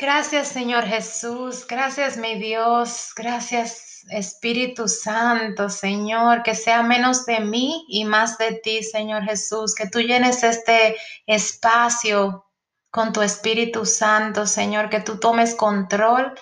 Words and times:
Gracias 0.00 0.48
Señor 0.48 0.86
Jesús, 0.86 1.66
gracias 1.66 2.16
mi 2.16 2.38
Dios, 2.38 3.12
gracias 3.14 4.06
Espíritu 4.08 4.88
Santo, 4.88 5.68
Señor, 5.68 6.42
que 6.42 6.54
sea 6.54 6.82
menos 6.82 7.26
de 7.26 7.40
mí 7.40 7.84
y 7.86 8.06
más 8.06 8.38
de 8.38 8.52
ti, 8.62 8.82
Señor 8.82 9.24
Jesús, 9.24 9.74
que 9.74 9.90
tú 9.90 10.00
llenes 10.00 10.42
este 10.42 10.96
espacio 11.26 12.46
con 12.90 13.12
tu 13.12 13.20
Espíritu 13.20 13.84
Santo, 13.84 14.46
Señor, 14.46 14.88
que 14.88 15.00
tú 15.00 15.20
tomes 15.20 15.54
control 15.54 16.32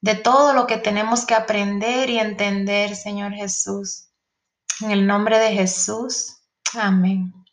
de 0.00 0.16
todo 0.16 0.52
lo 0.52 0.66
que 0.66 0.78
tenemos 0.78 1.24
que 1.24 1.34
aprender 1.34 2.10
y 2.10 2.18
entender, 2.18 2.96
Señor 2.96 3.32
Jesús. 3.34 4.08
En 4.80 4.90
el 4.90 5.06
nombre 5.06 5.38
de 5.38 5.52
Jesús, 5.52 6.42
amén. 6.74 7.45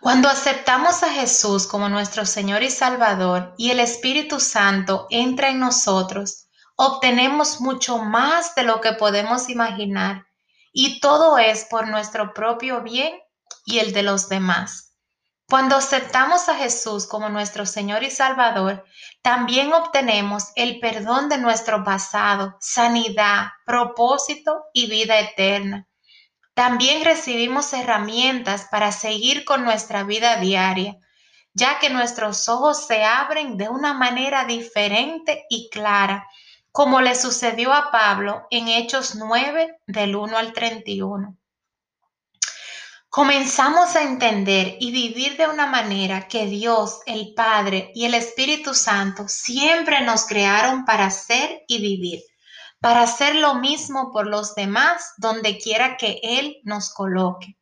Cuando 0.00 0.30
aceptamos 0.30 1.02
a 1.02 1.10
Jesús 1.10 1.66
como 1.66 1.90
nuestro 1.90 2.24
Señor 2.24 2.62
y 2.62 2.70
Salvador 2.70 3.52
y 3.58 3.70
el 3.70 3.80
Espíritu 3.80 4.40
Santo 4.40 5.06
entra 5.10 5.50
en 5.50 5.60
nosotros, 5.60 6.48
obtenemos 6.74 7.60
mucho 7.60 7.98
más 7.98 8.54
de 8.54 8.62
lo 8.62 8.80
que 8.80 8.94
podemos 8.94 9.50
imaginar 9.50 10.24
y 10.72 11.00
todo 11.00 11.36
es 11.36 11.66
por 11.66 11.86
nuestro 11.86 12.32
propio 12.32 12.80
bien 12.80 13.12
y 13.66 13.80
el 13.80 13.92
de 13.92 14.02
los 14.02 14.30
demás. 14.30 14.96
Cuando 15.50 15.76
aceptamos 15.76 16.48
a 16.48 16.54
Jesús 16.54 17.06
como 17.06 17.28
nuestro 17.28 17.66
Señor 17.66 18.02
y 18.02 18.10
Salvador, 18.10 18.84
también 19.20 19.74
obtenemos 19.74 20.44
el 20.54 20.80
perdón 20.80 21.28
de 21.28 21.36
nuestro 21.36 21.84
pasado, 21.84 22.56
sanidad, 22.58 23.48
propósito 23.66 24.62
y 24.72 24.88
vida 24.88 25.20
eterna. 25.20 25.89
También 26.54 27.04
recibimos 27.04 27.72
herramientas 27.72 28.66
para 28.70 28.92
seguir 28.92 29.44
con 29.44 29.64
nuestra 29.64 30.02
vida 30.02 30.36
diaria, 30.36 30.96
ya 31.52 31.78
que 31.78 31.90
nuestros 31.90 32.48
ojos 32.48 32.86
se 32.86 33.04
abren 33.04 33.56
de 33.56 33.68
una 33.68 33.94
manera 33.94 34.44
diferente 34.44 35.46
y 35.48 35.68
clara, 35.70 36.26
como 36.72 37.00
le 37.00 37.14
sucedió 37.14 37.72
a 37.72 37.90
Pablo 37.90 38.46
en 38.50 38.68
Hechos 38.68 39.14
9 39.14 39.80
del 39.86 40.16
1 40.16 40.36
al 40.36 40.52
31. 40.52 41.36
Comenzamos 43.08 43.96
a 43.96 44.02
entender 44.02 44.76
y 44.78 44.92
vivir 44.92 45.36
de 45.36 45.48
una 45.48 45.66
manera 45.66 46.28
que 46.28 46.46
Dios, 46.46 47.00
el 47.06 47.34
Padre 47.34 47.90
y 47.94 48.04
el 48.04 48.14
Espíritu 48.14 48.72
Santo 48.72 49.24
siempre 49.26 50.02
nos 50.02 50.26
crearon 50.26 50.84
para 50.84 51.10
ser 51.10 51.64
y 51.66 51.80
vivir 51.80 52.22
para 52.80 53.02
hacer 53.02 53.34
lo 53.36 53.54
mismo 53.56 54.10
por 54.10 54.26
los 54.26 54.54
demás 54.54 55.12
donde 55.18 55.58
quiera 55.58 55.96
que 55.96 56.20
Él 56.22 56.56
nos 56.64 56.92
coloque. 56.92 57.58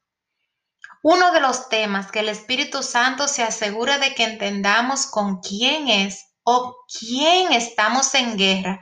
Uno 1.03 1.33
de 1.33 1.41
los 1.41 1.69
temas 1.69 2.11
que 2.11 2.21
el 2.21 2.29
Espíritu 2.29 2.83
Santo 2.83 3.29
se 3.29 3.43
asegura 3.43 3.99
de 3.99 4.15
que 4.15 4.25
entendamos 4.25 5.07
con 5.07 5.41
quién 5.41 5.89
es 5.89 6.25
o 6.43 6.77
quién 6.99 7.53
estamos 7.53 8.15
en 8.15 8.37
guerra, 8.37 8.81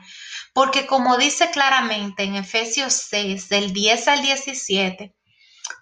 porque 0.54 0.86
como 0.86 1.16
dice 1.18 1.50
claramente 1.50 2.22
en 2.22 2.36
Efesios 2.36 2.94
6, 3.10 3.48
del 3.48 3.72
10 3.72 4.08
al 4.08 4.22
17, 4.22 5.16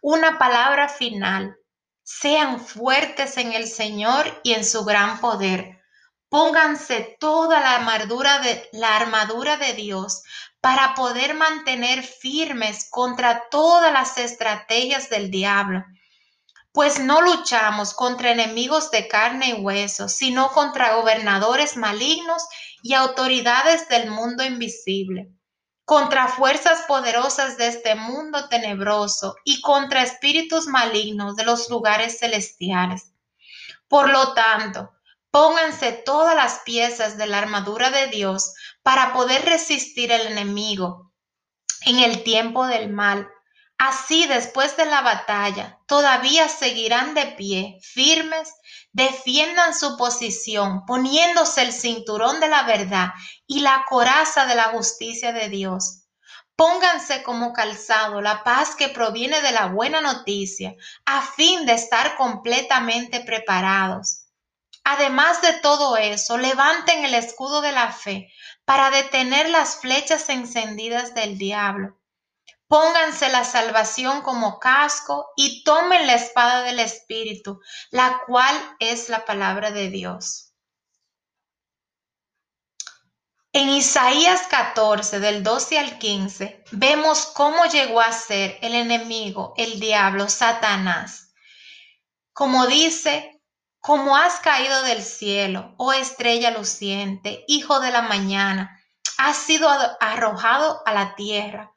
una 0.03 0.39
palabra 0.39 0.89
final, 0.89 1.57
sean 2.03 2.61
fuertes 2.61 3.37
en 3.37 3.53
el 3.53 3.67
Señor 3.69 4.41
y 4.43 4.53
en 4.53 4.65
su 4.65 4.85
gran 4.85 5.21
poder. 5.21 5.84
Pónganse 6.35 7.17
toda 7.21 7.61
la 7.61 7.77
armadura 7.77 8.41
de, 8.41 8.69
la 8.73 8.97
armadura 8.97 9.57
de 9.57 9.73
Dios 9.73 10.25
para 10.61 10.97
poder 10.97 11.35
mantener 11.35 12.03
firmes 12.03 12.89
contra 12.91 13.45
todas 13.51 13.93
las 13.93 14.19
estrategias 14.19 15.09
del 15.09 15.31
diablo. 15.31 15.85
Pues 16.73 16.99
no 16.99 17.21
luchamos 17.21 17.95
contra 17.95 18.33
enemigos 18.33 18.91
de 18.91 19.07
carne 19.07 19.51
y 19.51 19.53
hueso, 19.53 20.09
sino 20.09 20.51
contra 20.51 20.97
gobernadores 20.97 21.77
malignos 21.77 22.45
y 22.83 22.95
autoridades 22.95 23.89
del 23.89 24.11
mundo 24.11 24.43
invisible, 24.43 25.31
contra 25.85 26.27
fuerzas 26.27 26.83
poderosas 26.89 27.57
de 27.59 27.69
este 27.69 27.95
mundo 27.95 28.49
tenebroso 28.49 29.37
y 29.45 29.61
contra 29.61 30.03
espíritus 30.03 30.67
malignos 30.67 31.37
de 31.37 31.45
los 31.45 31.71
lugares 31.71 32.19
celestiales. 32.19 33.13
Por 33.87 34.11
lo 34.11 34.35
tanto, 34.35 34.94
Pónganse 35.35 35.91
todas 35.91 36.37
las 36.37 36.61
piezas 36.61 37.17
de 37.17 37.27
la 37.27 37.39
armadura 37.39 37.91
de 37.91 38.07
Dios 38.07 38.55
para 38.85 39.13
poder 39.13 39.45
resistir 39.45 40.13
al 40.13 40.29
enemigo 40.29 41.11
en 41.87 41.99
el 41.99 42.23
tiempo 42.23 42.69
del 42.69 42.89
mal. 42.89 43.29
Así 43.77 44.29
después 44.29 44.77
de 44.77 44.87
la 44.87 45.01
batalla, 45.01 45.81
todavía 45.89 46.49
seguirán 46.49 47.15
de 47.15 47.27
pie, 47.37 47.81
firmes, 47.83 48.49
defiendan 48.93 49.75
su 49.75 49.97
posición, 49.97 50.87
poniéndose 50.87 51.63
el 51.63 51.73
cinturón 51.73 52.39
de 52.39 52.47
la 52.47 52.63
verdad 52.63 53.09
y 53.45 53.59
la 53.59 53.85
coraza 53.89 54.47
de 54.47 54.55
la 54.55 54.69
justicia 54.69 55.33
de 55.33 55.49
Dios. 55.49 56.05
Pónganse 56.55 57.25
como 57.25 57.53
calzado 57.53 58.21
la 58.21 58.45
paz 58.45 58.77
que 58.77 58.89
proviene 58.89 59.43
de 59.43 59.51
la 59.51 59.67
buena 59.67 60.01
noticia, 60.01 60.77
a 61.05 61.23
fin 61.23 61.67
de 61.67 61.73
estar 61.73 62.17
completamente 62.17 63.19
preparados. 63.19 64.24
Además 64.85 65.41
de 65.41 65.55
todo 65.55 65.97
eso, 65.97 66.37
levanten 66.37 67.07
el 67.07 67.15
escudo 67.15 67.63
de 67.63 67.73
la 67.73 67.91
fe 67.91 68.31
para 68.67 68.91
detener 68.91 69.49
las 69.49 69.81
flechas 69.81 70.29
encendidas 70.29 71.15
del 71.15 71.39
diablo. 71.39 71.99
Pónganse 72.69 73.31
la 73.31 73.45
salvación 73.45 74.21
como 74.23 74.59
casco 74.59 75.31
y 75.37 75.65
tomen 75.65 76.07
la 76.07 76.15
espada 76.15 76.63
del 76.63 76.81
Espíritu, 76.81 77.61
la 77.91 78.21
cual 78.27 78.55
es 78.79 79.09
la 79.09 79.25
palabra 79.25 79.71
de 79.71 79.89
Dios. 79.89 80.53
En 83.53 83.69
Isaías 83.71 84.49
14, 84.49 85.21
del 85.21 85.45
12 85.45 85.79
al 85.79 85.99
15, 85.99 86.65
vemos 86.73 87.27
cómo 87.27 87.65
llegó 87.67 88.01
a 88.01 88.11
ser 88.13 88.59
el 88.61 88.75
enemigo, 88.75 89.55
el 89.57 89.79
diablo, 89.79 90.29
Satanás. 90.29 91.33
Como 92.33 92.67
dice, 92.67 93.34
como 93.87 94.17
has 94.17 94.41
caído 94.41 94.83
del 94.85 95.03
cielo, 95.03 95.75
oh 95.77 95.93
estrella 95.93 96.51
luciente, 96.53 97.45
hijo 97.47 97.81
de 97.81 97.91
la 97.91 98.01
mañana, 98.01 98.81
has 99.19 99.37
sido 99.37 99.69
arrojado 100.01 100.81
a 100.87 100.95
la 100.95 101.15
tierra, 101.17 101.71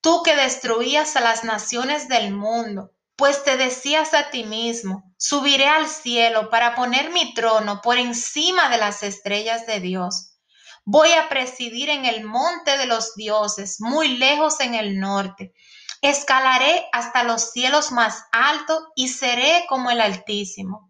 tú 0.00 0.22
que 0.22 0.34
destruías 0.36 1.16
a 1.16 1.20
las 1.20 1.44
naciones 1.44 2.08
del 2.08 2.32
mundo, 2.32 2.92
pues 3.14 3.44
te 3.44 3.58
decías 3.58 4.14
a 4.14 4.30
ti 4.30 4.44
mismo, 4.44 5.12
subiré 5.18 5.66
al 5.66 5.86
cielo 5.86 6.48
para 6.48 6.74
poner 6.74 7.10
mi 7.10 7.34
trono 7.34 7.82
por 7.82 7.98
encima 7.98 8.70
de 8.70 8.78
las 8.78 9.02
estrellas 9.02 9.66
de 9.66 9.80
Dios. 9.80 10.38
Voy 10.86 11.12
a 11.12 11.28
presidir 11.28 11.90
en 11.90 12.06
el 12.06 12.24
monte 12.24 12.78
de 12.78 12.86
los 12.86 13.14
dioses, 13.16 13.82
muy 13.82 14.16
lejos 14.16 14.60
en 14.60 14.74
el 14.74 14.98
norte. 14.98 15.52
Escalaré 16.00 16.86
hasta 16.90 17.22
los 17.22 17.50
cielos 17.50 17.92
más 17.92 18.24
altos 18.32 18.82
y 18.96 19.08
seré 19.08 19.66
como 19.68 19.90
el 19.90 20.00
Altísimo. 20.00 20.89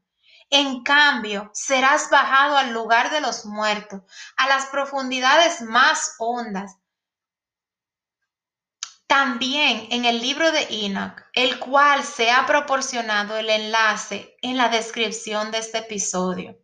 En 0.50 0.82
cambio, 0.82 1.48
serás 1.54 2.10
bajado 2.10 2.56
al 2.56 2.72
lugar 2.72 3.10
de 3.10 3.20
los 3.20 3.46
muertos, 3.46 4.02
a 4.36 4.48
las 4.48 4.66
profundidades 4.66 5.62
más 5.62 6.16
hondas. 6.18 6.76
También 9.06 9.86
en 9.90 10.04
el 10.04 10.20
libro 10.20 10.50
de 10.50 10.66
Enoch, 10.86 11.22
el 11.34 11.60
cual 11.60 12.02
se 12.02 12.32
ha 12.32 12.46
proporcionado 12.46 13.36
el 13.36 13.48
enlace 13.48 14.36
en 14.42 14.56
la 14.56 14.68
descripción 14.68 15.52
de 15.52 15.58
este 15.58 15.78
episodio. 15.78 16.58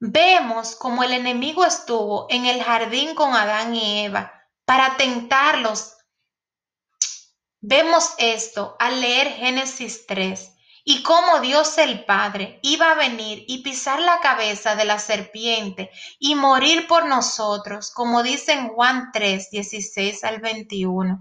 Vemos 0.00 0.74
como 0.74 1.04
el 1.04 1.12
enemigo 1.12 1.64
estuvo 1.64 2.26
en 2.30 2.46
el 2.46 2.62
jardín 2.62 3.14
con 3.14 3.34
Adán 3.34 3.74
y 3.76 4.04
Eva 4.04 4.32
para 4.64 4.96
tentarlos. 4.96 5.96
Vemos 7.60 8.14
esto 8.18 8.76
al 8.78 9.00
leer 9.00 9.28
Génesis 9.28 10.06
3 10.06 10.57
y 10.90 11.02
cómo 11.02 11.40
Dios 11.40 11.76
el 11.76 12.06
Padre 12.06 12.60
iba 12.62 12.90
a 12.90 12.94
venir 12.94 13.44
y 13.46 13.58
pisar 13.62 14.00
la 14.00 14.20
cabeza 14.20 14.74
de 14.74 14.86
la 14.86 14.98
serpiente 14.98 15.90
y 16.18 16.34
morir 16.34 16.86
por 16.86 17.04
nosotros, 17.04 17.90
como 17.90 18.22
dice 18.22 18.54
en 18.54 18.68
Juan 18.68 19.10
3, 19.12 19.50
16 19.50 20.24
al 20.24 20.40
21. 20.40 21.20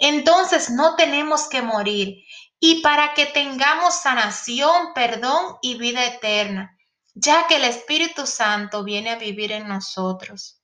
Entonces 0.00 0.70
no 0.70 0.96
tenemos 0.96 1.48
que 1.48 1.62
morir 1.62 2.24
y 2.58 2.82
para 2.82 3.14
que 3.14 3.26
tengamos 3.26 3.94
sanación, 3.94 4.92
perdón 4.94 5.58
y 5.62 5.78
vida 5.78 6.04
eterna, 6.04 6.76
ya 7.14 7.46
que 7.46 7.54
el 7.54 7.64
Espíritu 7.66 8.26
Santo 8.26 8.82
viene 8.82 9.10
a 9.10 9.16
vivir 9.16 9.52
en 9.52 9.68
nosotros. 9.68 10.60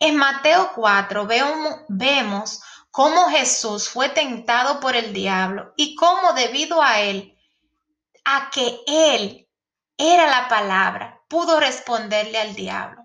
En 0.00 0.16
Mateo 0.16 0.72
4 0.74 1.28
vemos 1.88 2.60
cómo 2.94 3.28
Jesús 3.28 3.88
fue 3.88 4.08
tentado 4.08 4.78
por 4.78 4.94
el 4.94 5.12
diablo 5.12 5.74
y 5.76 5.96
cómo 5.96 6.32
debido 6.32 6.80
a 6.80 7.00
él, 7.00 7.36
a 8.24 8.50
que 8.50 8.78
él 8.86 9.48
era 9.98 10.28
la 10.28 10.46
palabra, 10.46 11.20
pudo 11.28 11.58
responderle 11.58 12.38
al 12.38 12.54
diablo. 12.54 13.02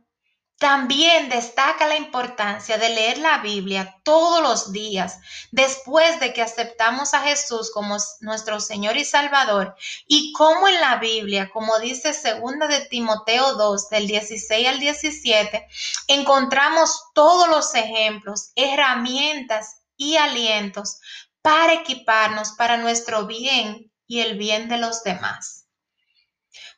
También 0.60 1.30
destaca 1.30 1.88
la 1.88 1.96
importancia 1.96 2.78
de 2.78 2.90
leer 2.90 3.18
la 3.18 3.40
Biblia 3.40 3.96
todos 4.04 4.44
los 4.44 4.72
días 4.72 5.18
después 5.52 6.20
de 6.20 6.34
que 6.34 6.44
aceptamos 6.44 7.16
a 7.16 7.22
Jesús 7.22 7.72
como 7.74 7.98
nuestro 8.20 8.60
Señor 8.60 8.96
y 8.96 9.06
Salvador 9.06 9.76
y 10.06 10.34
como 10.34 10.68
en 10.68 10.80
la 10.82 10.98
Biblia, 10.98 11.50
como 11.52 11.80
dice 11.80 12.14
segunda 12.14 12.68
de 12.68 12.82
Timoteo 12.82 13.56
2 13.56 13.90
del 13.90 14.06
16 14.06 14.68
al 14.68 14.80
17, 14.80 15.68
encontramos 16.10 17.06
todos 17.16 17.48
los 17.48 17.74
ejemplos, 17.74 18.52
herramientas 18.56 19.79
y 20.00 20.16
alientos 20.18 21.00
para 21.44 21.74
equiparnos 21.74 22.54
para 22.54 22.78
nuestro 22.78 23.28
bien 23.28 23.92
y 24.08 24.22
el 24.22 24.38
bien 24.38 24.68
de 24.70 24.78
los 24.78 25.04
demás. 25.04 25.68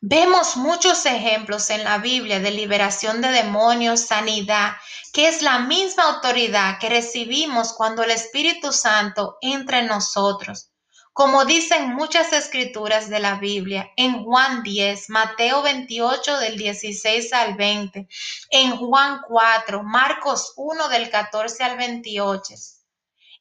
Vemos 0.01 0.57
muchos 0.57 1.05
ejemplos 1.05 1.69
en 1.69 1.83
la 1.83 1.99
Biblia 1.99 2.39
de 2.39 2.51
liberación 2.51 3.21
de 3.21 3.29
demonios, 3.29 4.01
sanidad, 4.01 4.73
que 5.13 5.27
es 5.27 5.43
la 5.43 5.59
misma 5.59 6.03
autoridad 6.03 6.79
que 6.79 6.89
recibimos 6.89 7.73
cuando 7.73 8.03
el 8.03 8.09
Espíritu 8.11 8.73
Santo 8.73 9.37
entra 9.39 9.79
en 9.79 9.87
nosotros. 9.87 10.71
Como 11.13 11.45
dicen 11.45 11.93
muchas 11.93 12.33
escrituras 12.33 13.09
de 13.09 13.19
la 13.19 13.35
Biblia, 13.35 13.91
en 13.95 14.23
Juan 14.23 14.63
10, 14.63 15.09
Mateo 15.09 15.61
28 15.61 16.39
del 16.39 16.57
16 16.57 17.33
al 17.33 17.55
20, 17.55 18.07
en 18.49 18.77
Juan 18.77 19.21
4, 19.27 19.83
Marcos 19.83 20.53
1 20.55 20.89
del 20.89 21.11
14 21.11 21.63
al 21.63 21.77
28 21.77 22.55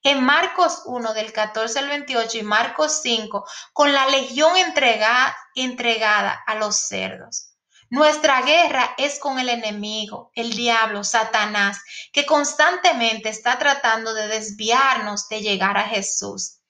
en 0.03 0.25
Marcos 0.25 0.83
1 0.87 1.13
del 1.15 1.33
14 1.33 1.79
al 1.79 1.89
28 1.89 2.39
y 2.39 2.43
Marcos 2.43 3.01
5 3.03 3.45
con 3.73 3.93
la 3.93 4.07
legión 4.07 4.57
entregada, 4.57 5.37
entregada 5.55 6.43
a 6.47 6.55
los 6.55 6.77
cerdos. 6.77 7.51
Nuestra 7.91 8.43
guerra 8.43 8.95
es 8.99 9.19
con 9.19 9.41
el 9.41 9.49
enemigo, 9.49 10.31
el 10.35 10.53
diablo, 10.53 11.03
Satanás, 11.03 11.83
que 12.13 12.25
constantemente 12.25 13.29
está 13.29 13.59
tratando 13.59 14.15
de 14.15 14.29
desviarnos 14.29 15.29
de 15.29 15.41
llegar 15.41 15.77
a 15.77 15.89
Jesús. 15.89 16.61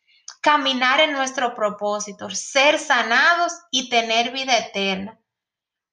Caminar 0.40 1.00
en 1.00 1.12
nuestro 1.12 1.54
propósito, 1.54 2.30
ser 2.30 2.78
sanados 2.78 3.52
y 3.70 3.90
tener 3.90 4.30
vida 4.30 4.56
eterna. 4.56 5.20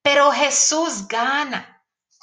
Pero 0.00 0.32
Jesús 0.32 1.06
gana. 1.06 1.77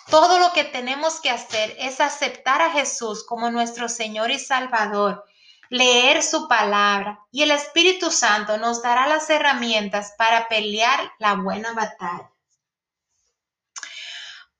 Todo 0.09 0.37
lo 0.39 0.53
que 0.53 0.63
tenemos 0.63 1.19
que 1.19 1.31
hacer 1.31 1.75
es 1.79 1.99
aceptar 1.99 2.61
a 2.61 2.71
Jesús 2.71 3.25
como 3.25 3.49
nuestro 3.49 3.89
Señor 3.89 4.29
y 4.29 4.39
Salvador, 4.39 5.25
leer 5.69 6.21
su 6.21 6.47
palabra 6.47 7.19
y 7.31 7.41
el 7.41 7.51
Espíritu 7.51 8.11
Santo 8.11 8.57
nos 8.57 8.83
dará 8.83 9.07
las 9.07 9.29
herramientas 9.29 10.13
para 10.17 10.47
pelear 10.47 11.11
la 11.17 11.33
buena 11.33 11.73
batalla. 11.73 12.31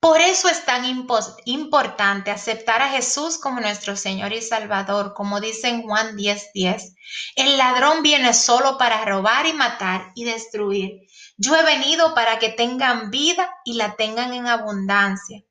Por 0.00 0.20
eso 0.20 0.48
es 0.48 0.64
tan 0.64 0.84
importante 1.46 2.30
aceptar 2.30 2.82
a 2.82 2.90
Jesús 2.90 3.38
como 3.38 3.60
nuestro 3.60 3.96
Señor 3.96 4.32
y 4.32 4.42
Salvador, 4.42 5.14
como 5.14 5.40
dice 5.40 5.68
en 5.68 5.82
Juan 5.82 6.16
10:10. 6.16 6.94
El 7.34 7.56
ladrón 7.56 8.02
viene 8.02 8.32
solo 8.34 8.78
para 8.78 9.04
robar 9.04 9.46
y 9.46 9.52
matar 9.52 10.12
y 10.14 10.24
destruir. 10.24 11.05
Yo 11.38 11.54
he 11.54 11.62
venido 11.62 12.14
para 12.14 12.38
que 12.38 12.48
tengan 12.48 13.10
vida 13.10 13.54
y 13.64 13.74
la 13.74 13.94
tengan 13.94 14.32
en 14.32 14.46
abundancia. 14.46 15.42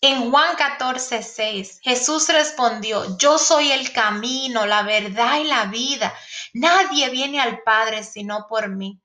En 0.00 0.30
Juan 0.30 0.54
14, 0.54 1.22
6, 1.22 1.80
Jesús 1.82 2.28
respondió, 2.28 3.18
yo 3.18 3.36
soy 3.36 3.72
el 3.72 3.92
camino, 3.92 4.66
la 4.66 4.82
verdad 4.82 5.40
y 5.40 5.44
la 5.44 5.64
vida. 5.64 6.14
Nadie 6.54 7.10
viene 7.10 7.40
al 7.40 7.62
Padre 7.62 8.04
sino 8.04 8.46
por 8.48 8.68
mí. 8.68 9.02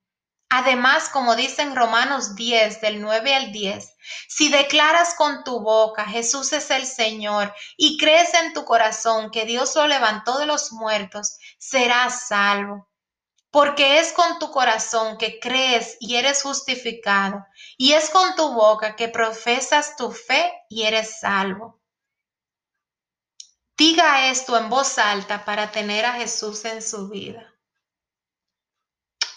Además, 0.49 1.09
como 1.09 1.35
dice 1.35 1.63
en 1.63 1.75
Romanos 1.75 2.35
10, 2.35 2.81
del 2.81 3.01
9 3.01 3.35
al 3.35 3.51
10, 3.51 3.93
si 4.29 4.49
declaras 4.49 5.15
con 5.15 5.43
tu 5.43 5.59
boca 5.59 6.05
Jesús 6.05 6.53
es 6.53 6.69
el 6.69 6.85
Señor 6.85 7.51
y 7.77 7.97
crees 7.97 8.33
en 8.35 8.53
tu 8.53 8.63
corazón 8.63 9.31
que 9.31 9.45
Dios 9.45 9.75
lo 9.75 9.87
levantó 9.87 10.37
de 10.37 10.45
los 10.45 10.71
muertos, 10.71 11.39
serás 11.57 12.27
salvo 12.27 12.87
porque 13.55 13.99
es 13.99 14.11
con 14.11 14.37
tu 14.37 14.51
corazón 14.51 15.17
que 15.17 15.39
crees 15.39 15.95
y 16.01 16.17
eres 16.17 16.43
justificado, 16.43 17.47
y 17.77 17.93
es 17.93 18.09
con 18.09 18.35
tu 18.35 18.51
boca 18.51 18.97
que 18.97 19.07
profesas 19.07 19.95
tu 19.95 20.11
fe 20.11 20.51
y 20.67 20.81
eres 20.81 21.21
salvo. 21.21 21.79
Diga 23.77 24.29
esto 24.29 24.57
en 24.57 24.69
voz 24.69 24.97
alta 24.97 25.45
para 25.45 25.71
tener 25.71 26.03
a 26.03 26.15
Jesús 26.15 26.65
en 26.65 26.81
su 26.81 27.07
vida. 27.07 27.49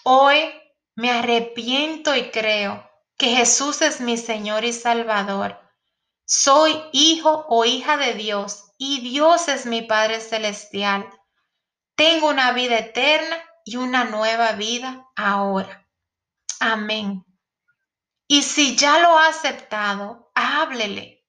Hoy 0.02 0.52
me 0.96 1.12
arrepiento 1.12 2.16
y 2.16 2.32
creo 2.32 2.90
que 3.16 3.36
Jesús 3.36 3.82
es 3.82 4.00
mi 4.00 4.16
Señor 4.16 4.64
y 4.64 4.72
Salvador. 4.72 5.60
Soy 6.24 6.82
hijo 6.90 7.46
o 7.48 7.64
hija 7.64 7.96
de 7.96 8.14
Dios 8.14 8.72
y 8.78 9.00
Dios 9.00 9.46
es 9.46 9.64
mi 9.64 9.82
Padre 9.82 10.20
Celestial. 10.20 11.08
Tengo 11.94 12.28
una 12.30 12.50
vida 12.50 12.78
eterna 12.78 13.44
y 13.68 13.76
una 13.76 14.04
nueva 14.04 14.52
vida 14.52 15.06
ahora. 15.14 15.86
Amén. 16.58 17.22
Y 18.26 18.42
si 18.42 18.76
ya 18.76 18.98
lo 19.00 19.18
ha 19.18 19.28
aceptado, 19.28 20.30
háblele. 20.34 21.26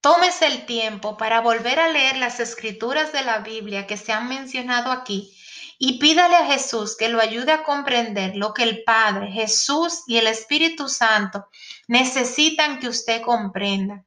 Tómese 0.00 0.46
el 0.46 0.66
tiempo 0.66 1.16
para 1.16 1.40
volver 1.40 1.78
a 1.78 1.88
leer 1.88 2.16
las 2.16 2.40
escrituras 2.40 3.12
de 3.12 3.22
la 3.22 3.38
Biblia 3.38 3.86
que 3.86 3.96
se 3.96 4.12
han 4.12 4.28
mencionado 4.28 4.90
aquí 4.90 5.36
y 5.78 6.00
pídale 6.00 6.34
a 6.34 6.46
Jesús 6.46 6.96
que 6.96 7.08
lo 7.08 7.20
ayude 7.20 7.52
a 7.52 7.62
comprender 7.62 8.34
lo 8.34 8.52
que 8.52 8.64
el 8.64 8.82
Padre, 8.82 9.30
Jesús 9.30 10.02
y 10.08 10.16
el 10.16 10.26
Espíritu 10.26 10.88
Santo 10.88 11.46
necesitan 11.86 12.80
que 12.80 12.88
usted 12.88 13.22
comprenda. 13.22 14.04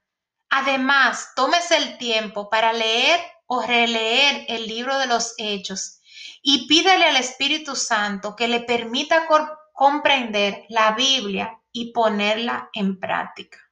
Además, 0.49 1.29
tómese 1.37 1.77
el 1.77 1.97
tiempo 1.97 2.49
para 2.49 2.73
leer 2.73 3.21
o 3.45 3.61
releer 3.61 4.45
el 4.49 4.67
libro 4.67 4.97
de 4.97 5.07
los 5.07 5.35
Hechos 5.37 5.98
y 6.41 6.67
pídele 6.67 7.05
al 7.05 7.17
Espíritu 7.17 7.75
Santo 7.75 8.35
que 8.35 8.47
le 8.47 8.61
permita 8.61 9.27
comprender 9.73 10.65
la 10.69 10.93
Biblia 10.93 11.59
y 11.71 11.91
ponerla 11.91 12.69
en 12.73 12.99
práctica. 12.99 13.68